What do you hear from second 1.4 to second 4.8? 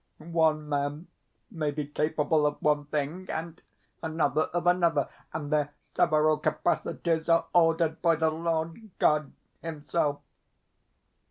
may be capable of one thing, and another of